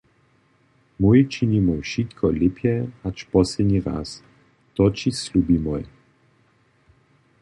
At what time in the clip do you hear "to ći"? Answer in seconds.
4.75-5.09